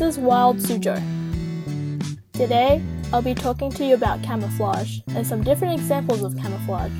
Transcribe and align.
is 0.00 0.18
Wild 0.18 0.58
Suzhou. 0.58 0.96
Today, 2.32 2.82
I'll 3.12 3.22
be 3.22 3.34
talking 3.34 3.70
to 3.72 3.84
you 3.84 3.94
about 3.94 4.22
camouflage 4.22 5.00
and 5.08 5.26
some 5.26 5.42
different 5.42 5.74
examples 5.74 6.22
of 6.22 6.36
camouflage. 6.36 6.92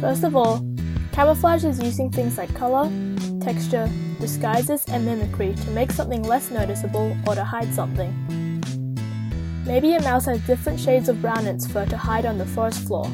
First 0.00 0.24
of 0.24 0.34
all, 0.34 0.64
camouflage 1.12 1.64
is 1.64 1.80
using 1.80 2.10
things 2.10 2.36
like 2.36 2.52
color, 2.54 2.90
texture, 3.40 3.88
disguises, 4.18 4.84
and 4.86 5.04
mimicry 5.04 5.54
to 5.54 5.70
make 5.70 5.92
something 5.92 6.22
less 6.22 6.50
noticeable 6.50 7.16
or 7.26 7.34
to 7.34 7.44
hide 7.44 7.72
something. 7.72 8.12
Maybe 9.64 9.94
a 9.94 10.02
mouse 10.02 10.26
has 10.26 10.40
different 10.46 10.80
shades 10.80 11.08
of 11.08 11.22
brown 11.22 11.46
in 11.46 11.54
its 11.54 11.66
fur 11.66 11.86
to 11.86 11.96
hide 11.96 12.26
on 12.26 12.38
the 12.38 12.46
forest 12.46 12.86
floor. 12.86 13.08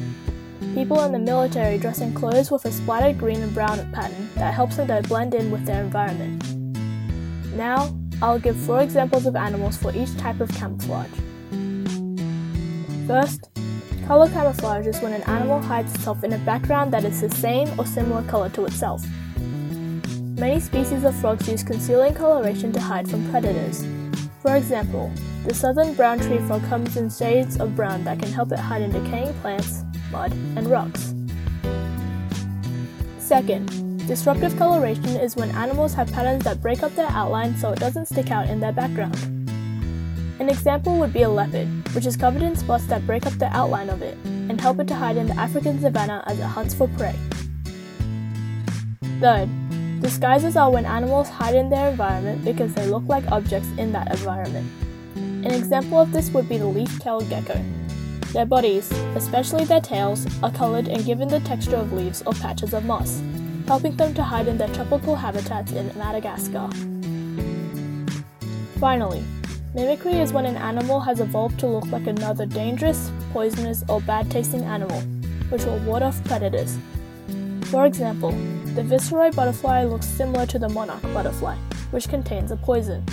People 0.73 1.03
in 1.03 1.11
the 1.11 1.19
military 1.19 1.77
dress 1.77 2.01
in 2.01 2.13
clothes 2.13 2.49
with 2.49 2.65
a 2.65 2.71
splattered 2.71 3.17
green 3.17 3.43
and 3.43 3.53
brown 3.53 3.91
pattern 3.91 4.29
that 4.35 4.53
helps 4.53 4.77
them 4.77 4.87
to 4.87 5.07
blend 5.07 5.35
in 5.35 5.51
with 5.51 5.65
their 5.65 5.83
environment. 5.83 6.43
Now, 7.55 7.98
I'll 8.21 8.39
give 8.39 8.57
four 8.57 8.81
examples 8.81 9.25
of 9.25 9.35
animals 9.35 9.77
for 9.77 9.95
each 9.95 10.15
type 10.17 10.41
of 10.41 10.49
camouflage. 10.49 11.09
First, 13.07 13.49
color 14.05 14.29
camouflage 14.29 14.87
is 14.87 14.99
when 14.99 15.13
an 15.13 15.23
animal 15.23 15.61
hides 15.61 15.95
itself 15.95 16.23
in 16.23 16.33
a 16.33 16.37
background 16.39 16.91
that 16.93 17.05
is 17.05 17.21
the 17.21 17.29
same 17.29 17.67
or 17.79 17.85
similar 17.85 18.23
color 18.23 18.49
to 18.49 18.65
itself. 18.65 19.05
Many 20.37 20.59
species 20.59 21.05
of 21.05 21.15
frogs 21.15 21.47
use 21.47 21.63
concealing 21.63 22.13
coloration 22.13 22.71
to 22.73 22.79
hide 22.79 23.09
from 23.09 23.29
predators. 23.31 23.85
For 24.41 24.55
example, 24.55 25.11
the 25.45 25.53
southern 25.53 25.93
brown 25.93 26.19
tree 26.19 26.39
frog 26.39 26.63
comes 26.65 26.97
in 26.97 27.09
shades 27.09 27.57
of 27.59 27.75
brown 27.75 28.03
that 28.03 28.19
can 28.19 28.31
help 28.31 28.51
it 28.51 28.59
hide 28.59 28.81
in 28.81 28.91
decaying 28.91 29.33
plants, 29.41 29.83
mud, 30.11 30.31
and 30.55 30.67
rocks. 30.67 31.13
Second, 33.17 33.88
disruptive 34.09 34.57
coloration 34.57 35.05
is 35.17 35.35
when 35.35 35.51
animals 35.51 35.93
have 35.93 36.11
patterns 36.11 36.43
that 36.43 36.59
break 36.63 36.81
up 36.81 36.95
their 36.95 37.09
outline 37.09 37.55
so 37.55 37.71
it 37.71 37.77
doesn't 37.77 38.07
stick 38.07 38.31
out 38.31 38.49
in 38.49 38.59
their 38.59 38.71
background. 38.71 39.15
An 40.39 40.49
example 40.49 40.97
would 40.97 41.13
be 41.13 41.21
a 41.21 41.29
leopard, 41.29 41.67
which 41.93 42.07
is 42.07 42.17
covered 42.17 42.41
in 42.41 42.55
spots 42.55 42.87
that 42.87 43.05
break 43.05 43.27
up 43.27 43.33
the 43.33 43.55
outline 43.55 43.87
of 43.87 44.01
it 44.01 44.17
and 44.25 44.59
help 44.59 44.79
it 44.79 44.87
to 44.87 44.95
hide 44.95 45.15
in 45.15 45.27
the 45.27 45.35
African 45.35 45.79
savanna 45.79 46.23
as 46.25 46.39
it 46.39 46.43
hunts 46.43 46.73
for 46.73 46.87
prey. 46.97 47.13
Third, 49.19 49.47
disguises 50.01 50.55
are 50.55 50.71
when 50.71 50.87
animals 50.87 51.29
hide 51.29 51.53
in 51.53 51.69
their 51.69 51.91
environment 51.91 52.43
because 52.43 52.73
they 52.73 52.87
look 52.87 53.03
like 53.07 53.31
objects 53.31 53.69
in 53.77 53.91
that 53.91 54.09
environment. 54.09 54.71
An 55.15 55.51
example 55.51 55.99
of 55.99 56.11
this 56.11 56.31
would 56.31 56.49
be 56.49 56.57
the 56.57 56.65
leaf-tailed 56.65 57.29
gecko. 57.29 57.63
Their 58.33 58.47
bodies, 58.47 58.91
especially 59.15 59.65
their 59.65 59.81
tails, 59.81 60.25
are 60.41 60.51
colored 60.51 60.87
and 60.87 61.05
given 61.05 61.27
the 61.27 61.41
texture 61.41 61.75
of 61.75 61.93
leaves 61.93 62.23
or 62.25 62.33
patches 62.33 62.73
of 62.73 62.85
moss, 62.85 63.21
helping 63.69 63.95
them 63.97 64.15
to 64.15 64.23
hide 64.23 64.47
in 64.47 64.57
their 64.57 64.67
tropical 64.69 65.15
habitats 65.15 65.73
in 65.73 65.95
Madagascar. 65.95 66.67
Finally, 68.79 69.23
mimicry 69.75 70.13
is 70.13 70.33
when 70.33 70.47
an 70.47 70.57
animal 70.57 70.99
has 70.99 71.19
evolved 71.19 71.59
to 71.59 71.67
look 71.67 71.85
like 71.91 72.07
another 72.07 72.47
dangerous, 72.47 73.11
poisonous, 73.31 73.83
or 73.87 74.01
bad 74.01 74.31
tasting 74.31 74.63
animal, 74.63 74.99
which 75.49 75.65
will 75.65 75.77
ward 75.81 76.01
off 76.01 76.23
predators. 76.23 76.79
For 77.65 77.85
example, 77.85 78.31
the 78.73 78.81
viceroy 78.81 79.31
butterfly 79.33 79.83
looks 79.83 80.07
similar 80.07 80.47
to 80.47 80.57
the 80.57 80.69
monarch 80.69 81.03
butterfly, 81.13 81.55
which 81.91 82.09
contains 82.09 82.49
a 82.49 82.55
poison. 82.55 83.05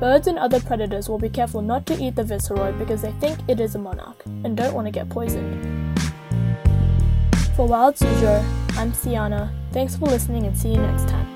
Birds 0.00 0.26
and 0.26 0.38
other 0.38 0.58
predators 0.58 1.10
will 1.10 1.18
be 1.18 1.28
careful 1.28 1.60
not 1.60 1.84
to 1.84 2.02
eat 2.02 2.16
the 2.16 2.24
viceroy 2.24 2.72
because 2.78 3.02
they 3.02 3.12
think 3.20 3.38
it 3.46 3.60
is 3.60 3.74
a 3.74 3.78
monarch 3.78 4.24
and 4.24 4.56
don't 4.56 4.72
want 4.72 4.86
to 4.86 4.90
get 4.90 5.10
poisoned. 5.10 6.00
For 7.54 7.68
Wild 7.68 7.96
Suzhou, 7.96 8.65
I'm 8.78 8.92
Sienna. 8.92 9.52
Thanks 9.72 9.96
for 9.96 10.04
listening 10.06 10.46
and 10.46 10.56
see 10.56 10.72
you 10.72 10.76
next 10.76 11.08
time. 11.08 11.26